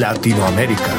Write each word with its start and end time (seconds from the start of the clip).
Latinoamérica. 0.00 0.94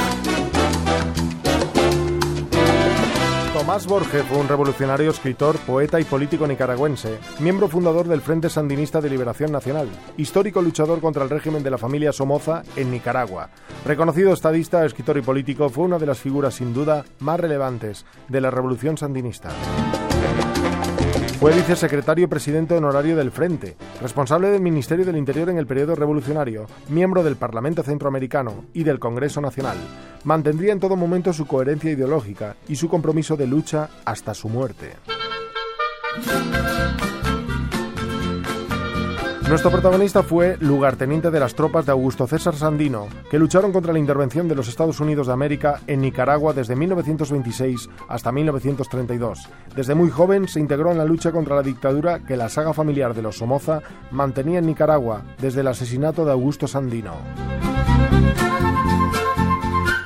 Tomás 3.54 3.88
Borges 3.88 4.24
fue 4.26 4.38
un 4.38 4.48
revolucionario, 4.48 5.10
escritor, 5.10 5.58
poeta 5.58 6.00
y 6.00 6.04
político 6.04 6.46
nicaragüense, 6.46 7.18
miembro 7.40 7.68
fundador 7.68 8.08
del 8.08 8.22
Frente 8.22 8.52
Sandinista 8.52 9.02
de 9.02 9.10
Liberación 9.10 9.52
Nacional, 9.52 9.90
histórico 10.18 10.62
luchador 10.62 11.02
contra 11.02 11.24
el 11.24 11.32
régimen 11.32 11.64
de 11.64 11.72
la 11.72 11.80
familia 11.80 12.12
Somoza 12.12 12.62
en 12.76 12.92
Nicaragua. 12.92 13.50
Reconocido 13.84 14.32
estadista, 14.32 14.86
escritor 14.86 15.18
y 15.18 15.22
político, 15.22 15.70
fue 15.70 15.86
una 15.86 15.98
de 15.98 16.06
las 16.06 16.20
figuras 16.20 16.54
sin 16.54 16.72
duda 16.72 17.04
más 17.20 17.40
relevantes 17.40 18.06
de 18.28 18.42
la 18.42 18.52
revolución 18.52 18.98
sandinista. 18.98 19.50
Fue 21.44 21.54
vicesecretario 21.54 22.24
y 22.24 22.28
presidente 22.28 22.74
honorario 22.74 23.18
del 23.18 23.30
Frente, 23.30 23.76
responsable 24.02 24.48
del 24.48 24.62
Ministerio 24.62 25.04
del 25.04 25.18
Interior 25.18 25.50
en 25.50 25.58
el 25.58 25.68
periodo 25.68 25.94
revolucionario, 25.94 26.68
miembro 26.88 27.22
del 27.22 27.36
Parlamento 27.36 27.84
Centroamericano 27.84 28.64
y 28.74 28.86
del 28.86 28.98
Congreso 28.98 29.42
Nacional. 29.42 29.76
Mantendría 30.24 30.72
en 30.72 30.80
todo 30.80 30.96
momento 30.96 31.34
su 31.34 31.46
coherencia 31.46 31.92
ideológica 31.92 32.56
y 32.70 32.78
su 32.78 32.88
compromiso 32.88 33.36
de 33.36 33.48
lucha 33.48 33.90
hasta 34.06 34.34
su 34.34 34.48
muerte. 34.48 34.94
Nuestro 39.54 39.70
protagonista 39.70 40.24
fue 40.24 40.58
lugarteniente 40.62 41.30
de 41.30 41.40
las 41.40 41.54
tropas 41.54 41.86
de 41.86 41.92
Augusto 41.92 42.26
César 42.26 42.56
Sandino, 42.56 43.08
que 43.30 43.38
lucharon 43.38 43.72
contra 43.72 43.94
la 43.94 44.00
intervención 44.00 44.48
de 44.48 44.56
los 44.56 44.68
Estados 44.68 45.00
Unidos 45.00 45.28
de 45.28 45.34
América 45.34 45.80
en 45.86 46.02
Nicaragua 46.02 46.54
desde 46.54 46.76
1926 46.76 47.88
hasta 48.10 48.32
1932. 48.32 49.48
Desde 49.76 49.94
muy 49.94 50.10
joven 50.10 50.48
se 50.48 50.60
integró 50.60 50.92
en 50.92 50.98
la 50.98 51.06
lucha 51.06 51.32
contra 51.32 51.56
la 51.56 51.62
dictadura 51.62 52.26
que 52.26 52.36
la 52.36 52.50
saga 52.50 52.74
familiar 52.74 53.14
de 53.14 53.22
los 53.22 53.38
Somoza 53.38 53.84
mantenía 54.10 54.58
en 54.58 54.66
Nicaragua 54.66 55.22
desde 55.40 55.62
el 55.62 55.68
asesinato 55.68 56.26
de 56.26 56.32
Augusto 56.32 56.66
Sandino. 56.68 57.14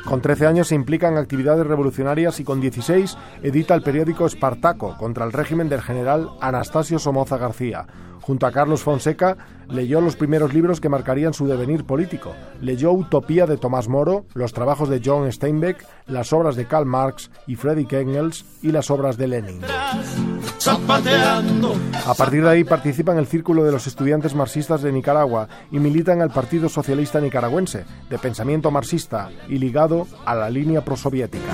Con 0.08 0.22
13 0.22 0.47
años 0.47 0.69
se 0.69 0.75
implica 0.75 1.09
en 1.09 1.17
actividades 1.17 1.67
revolucionarias 1.67 2.39
y 2.39 2.45
con 2.45 2.61
16 2.61 3.17
edita 3.44 3.75
el 3.75 3.81
periódico 3.81 4.25
Espartaco 4.25 4.95
contra 4.97 5.25
el 5.25 5.33
régimen 5.33 5.67
del 5.67 5.81
general 5.81 6.30
Anastasio 6.39 6.97
Somoza 6.97 7.38
García. 7.38 7.86
Junto 8.22 8.45
a 8.45 8.53
Carlos 8.53 8.83
Fonseca, 8.83 9.36
leyó 9.67 9.99
los 9.99 10.16
primeros 10.16 10.53
libros 10.53 10.80
que 10.80 10.88
marcarían 10.88 11.33
su 11.33 11.45
devenir 11.45 11.83
político. 11.83 12.33
Leyó 12.61 12.94
Utopía 12.94 13.45
de 13.47 13.58
Tomás 13.58 13.89
Moro, 13.89 14.25
los 14.33 14.53
trabajos 14.53 14.88
de 14.88 15.02
John 15.03 15.30
Steinbeck, 15.30 15.86
las 16.08 16.31
obras 16.31 16.55
de 16.55 16.67
Karl 16.67 16.86
Marx 16.86 17.30
y 17.45 17.55
Friedrich 17.55 17.92
Engels 17.92 18.45
y 18.61 18.71
las 18.71 18.89
obras 18.89 19.17
de 19.17 19.27
Lenin. 19.27 19.61
A 22.05 22.13
partir 22.13 22.44
de 22.44 22.50
ahí 22.50 22.63
participa 22.63 23.11
en 23.11 23.19
el 23.19 23.27
Círculo 23.27 23.63
de 23.63 23.72
los 23.72 23.88
Estudiantes 23.88 24.36
Marxistas 24.36 24.81
de 24.81 24.91
Nicaragua 24.91 25.47
y 25.72 25.80
milita 25.80 26.14
en 26.14 26.22
el 26.22 26.30
Partido 26.30 26.69
Socialista 26.69 27.22
Nicaragüense, 27.22 27.86
de 28.09 28.17
pensamiento 28.17 28.72
marxista 28.72 29.30
y 29.47 29.59
ligado 29.59 30.08
a 30.25 30.36
la 30.36 30.49
línea 30.49 30.83
prosoviética. 30.83 31.53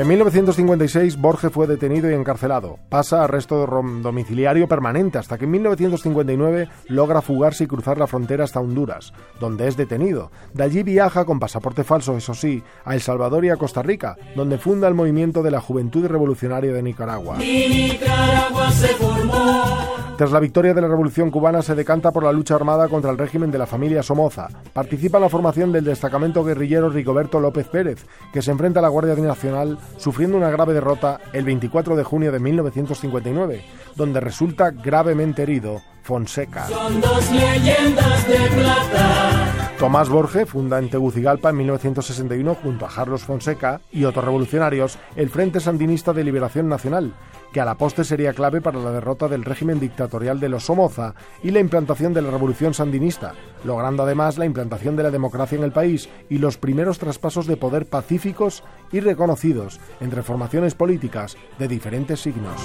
En 0.00 0.08
1956, 0.08 1.18
Borges 1.18 1.52
fue 1.52 1.66
detenido 1.66 2.10
y 2.10 2.14
encarcelado. 2.14 2.78
Pasa 2.88 3.22
arresto 3.22 3.66
domiciliario 4.00 4.66
permanente 4.66 5.18
hasta 5.18 5.36
que 5.36 5.44
en 5.44 5.50
1959 5.50 6.70
logra 6.88 7.20
fugarse 7.20 7.64
y 7.64 7.66
cruzar 7.66 7.98
la 7.98 8.06
frontera 8.06 8.44
hasta 8.44 8.60
Honduras, 8.60 9.12
donde 9.40 9.68
es 9.68 9.76
detenido. 9.76 10.30
De 10.54 10.64
allí 10.64 10.82
viaja 10.82 11.26
con 11.26 11.38
pasaporte 11.38 11.84
falso, 11.84 12.16
eso 12.16 12.32
sí, 12.32 12.62
a 12.86 12.94
El 12.94 13.02
Salvador 13.02 13.44
y 13.44 13.50
a 13.50 13.58
Costa 13.58 13.82
Rica, 13.82 14.16
donde 14.34 14.56
funda 14.56 14.88
el 14.88 14.94
movimiento 14.94 15.42
de 15.42 15.50
la 15.50 15.60
Juventud 15.60 16.06
Revolucionaria 16.06 16.72
de 16.72 16.82
Nicaragua. 16.82 17.36
Nicaragua 17.36 18.72
se 18.72 18.88
formó. 18.94 19.89
Tras 20.20 20.32
la 20.32 20.40
victoria 20.40 20.74
de 20.74 20.82
la 20.82 20.88
Revolución 20.88 21.30
cubana 21.30 21.62
se 21.62 21.74
decanta 21.74 22.10
por 22.12 22.24
la 22.24 22.30
lucha 22.30 22.54
armada 22.54 22.88
contra 22.88 23.10
el 23.10 23.16
régimen 23.16 23.50
de 23.50 23.56
la 23.56 23.64
familia 23.64 24.02
Somoza. 24.02 24.48
Participa 24.74 25.16
en 25.16 25.22
la 25.22 25.30
formación 25.30 25.72
del 25.72 25.86
destacamento 25.86 26.44
guerrillero 26.44 26.90
Rigoberto 26.90 27.40
López 27.40 27.66
Pérez, 27.68 28.04
que 28.30 28.42
se 28.42 28.50
enfrenta 28.50 28.80
a 28.80 28.82
la 28.82 28.90
Guardia 28.90 29.14
Nacional 29.14 29.78
sufriendo 29.96 30.36
una 30.36 30.50
grave 30.50 30.74
derrota 30.74 31.20
el 31.32 31.46
24 31.46 31.96
de 31.96 32.04
junio 32.04 32.32
de 32.32 32.38
1959, 32.38 33.64
donde 33.96 34.20
resulta 34.20 34.72
gravemente 34.72 35.44
herido 35.44 35.80
Fonseca. 36.02 36.68
Son 36.68 37.00
dos 37.00 37.30
leyendas 37.30 38.28
de 38.28 38.36
plata. 38.60 39.49
Tomás 39.80 40.10
Borge 40.10 40.44
funda 40.44 40.78
en 40.78 40.90
Tegucigalpa 40.90 41.48
en 41.48 41.56
1961 41.56 42.54
junto 42.54 42.84
a 42.84 42.90
Carlos 42.90 43.22
Fonseca 43.22 43.80
y 43.90 44.04
otros 44.04 44.26
revolucionarios 44.26 44.98
el 45.16 45.30
Frente 45.30 45.58
Sandinista 45.58 46.12
de 46.12 46.22
Liberación 46.22 46.68
Nacional, 46.68 47.14
que 47.50 47.62
a 47.62 47.64
la 47.64 47.76
poste 47.76 48.04
sería 48.04 48.34
clave 48.34 48.60
para 48.60 48.78
la 48.78 48.90
derrota 48.90 49.26
del 49.26 49.42
régimen 49.42 49.80
dictatorial 49.80 50.38
de 50.38 50.50
los 50.50 50.64
Somoza 50.64 51.14
y 51.42 51.50
la 51.50 51.60
implantación 51.60 52.12
de 52.12 52.20
la 52.20 52.30
revolución 52.30 52.74
sandinista, 52.74 53.32
logrando 53.64 54.02
además 54.02 54.36
la 54.36 54.44
implantación 54.44 54.96
de 54.96 55.04
la 55.04 55.10
democracia 55.10 55.56
en 55.56 55.64
el 55.64 55.72
país 55.72 56.10
y 56.28 56.36
los 56.36 56.58
primeros 56.58 56.98
traspasos 56.98 57.46
de 57.46 57.56
poder 57.56 57.86
pacíficos 57.86 58.62
y 58.92 59.00
reconocidos 59.00 59.80
entre 60.00 60.22
formaciones 60.22 60.74
políticas 60.74 61.38
de 61.58 61.68
diferentes 61.68 62.20
signos. 62.20 62.60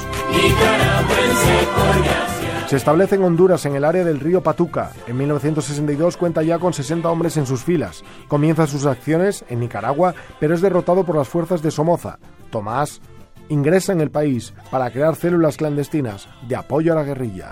Se 2.67 2.77
establece 2.77 3.15
en 3.15 3.23
Honduras 3.23 3.65
en 3.67 3.75
el 3.75 3.85
área 3.85 4.03
del 4.03 4.19
río 4.19 4.41
Patuca. 4.41 4.91
En 5.05 5.17
1962 5.17 6.17
cuenta 6.17 6.41
ya 6.41 6.57
con 6.57 6.73
60 6.73 7.07
hombres 7.07 7.37
en 7.37 7.45
sus 7.45 7.63
filas. 7.63 8.03
Comienza 8.27 8.65
sus 8.65 8.87
acciones 8.87 9.45
en 9.49 9.59
Nicaragua, 9.59 10.15
pero 10.39 10.55
es 10.55 10.61
derrotado 10.61 11.05
por 11.05 11.15
las 11.15 11.27
fuerzas 11.27 11.61
de 11.61 11.69
Somoza. 11.69 12.17
Tomás 12.49 13.01
ingresa 13.49 13.93
en 13.93 14.01
el 14.01 14.09
país 14.09 14.55
para 14.71 14.89
crear 14.89 15.15
células 15.15 15.57
clandestinas 15.57 16.27
de 16.47 16.55
apoyo 16.55 16.93
a 16.93 16.95
la 16.95 17.03
guerrilla. 17.03 17.51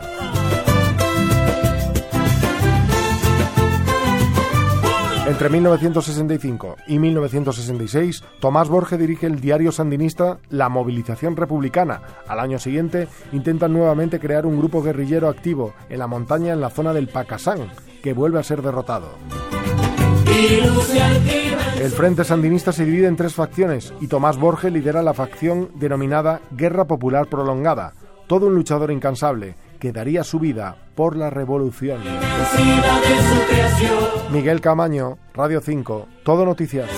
Entre 5.34 5.50
1965 5.50 6.76
y 6.86 7.00
1966, 7.00 8.24
Tomás 8.40 8.70
Borges 8.70 9.00
dirige 9.00 9.26
el 9.26 9.42
diario 9.42 9.72
sandinista 9.72 10.38
La 10.50 10.70
Movilización 10.70 11.36
Republicana. 11.36 12.04
Al 12.28 12.40
año 12.40 12.60
siguiente, 12.60 13.08
intentan 13.32 13.74
nuevamente 13.74 14.20
crear 14.20 14.46
un 14.46 14.60
grupo 14.60 14.84
guerrillero 14.84 15.28
activo 15.30 15.74
en 15.90 15.98
la 15.98 16.06
montaña 16.06 16.54
en 16.54 16.62
la 16.62 16.70
zona 16.70 16.94
del 16.94 17.08
Pacasán, 17.08 17.72
que 18.04 18.14
vuelve 18.14 18.40
a 18.40 18.44
ser 18.44 18.62
derrotado. 18.62 19.08
El 21.80 21.90
Frente 21.90 22.24
Sandinista 22.24 22.72
se 22.72 22.86
divide 22.86 23.08
en 23.08 23.16
tres 23.16 23.34
facciones 23.34 23.92
y 24.02 24.06
Tomás 24.06 24.38
Borges 24.38 24.72
lidera 24.72 25.02
la 25.02 25.16
facción 25.16 25.72
denominada 25.74 26.42
Guerra 26.52 26.86
Popular 26.86 27.26
Prolongada, 27.26 27.94
todo 28.28 28.46
un 28.46 28.54
luchador 28.54 28.92
incansable 28.92 29.56
que 29.84 29.92
daría 29.92 30.24
su 30.24 30.40
vida 30.40 30.78
por 30.96 31.18
la 31.18 31.30
revolución. 31.30 32.00
Miguel 34.32 34.62
Camaño, 34.62 35.18
Radio 35.34 35.60
5, 35.60 36.08
Todo 36.24 36.46
Noticias. 36.46 36.90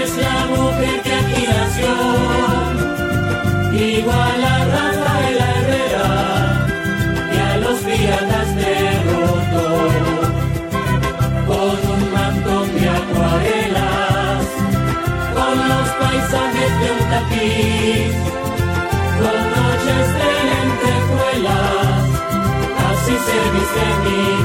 Es 0.00 0.16
la 0.16 0.46
mujer 0.46 1.08
igual 3.78 4.44
a 4.44 4.64
Rafael 4.64 5.38
Herrera 5.50 6.08
que 7.30 7.40
a 7.40 7.56
los 7.58 7.78
piratas 7.80 8.56
derrotó 8.56 9.68
con 11.46 11.78
un 11.94 12.02
mantón 12.12 12.66
de 12.74 12.88
acuarelas 12.88 14.44
con 15.34 15.56
los 15.70 15.88
paisajes 16.00 16.72
de 16.80 16.88
un 16.96 17.04
tapiz 17.12 18.14
con 19.20 19.38
noches 19.54 20.06
de 20.18 20.30
lentejuelas 20.50 22.02
así 22.88 23.14
se 23.26 23.38
viste 23.54 23.86
mi 24.04 24.37